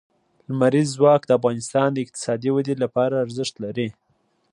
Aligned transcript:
لمریز 0.49 0.89
ځواک 0.97 1.21
د 1.25 1.31
افغانستان 1.39 1.87
د 1.91 1.97
اقتصادي 2.05 2.49
ودې 2.53 2.75
لپاره 2.83 3.21
ارزښت 3.25 3.55
لري. 3.63 3.87